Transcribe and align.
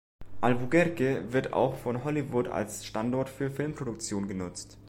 Albuquerque 0.41 1.31
wird 1.31 1.53
auch 1.53 1.75
von 1.75 2.03
Hollywood 2.03 2.47
als 2.47 2.87
Standort 2.87 3.29
für 3.29 3.51
Filmproduktionen 3.51 4.27
genutzt. 4.27 4.79